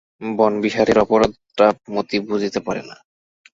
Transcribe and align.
বনবিহারীর 0.21 0.97
অপরাধটা 0.99 1.65
মতি 1.93 2.17
বুঝিতে 2.27 2.59
পারে 2.67 2.81
না। 2.89 2.95